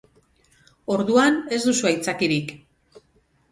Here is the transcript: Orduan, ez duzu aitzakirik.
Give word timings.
Orduan, 0.93 1.37
ez 1.59 1.61
duzu 1.67 1.91
aitzakirik. 1.93 2.57